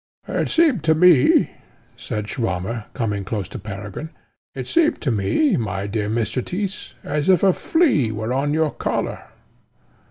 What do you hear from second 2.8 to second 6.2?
coming close to Peregrine, "it seemed to me, my dear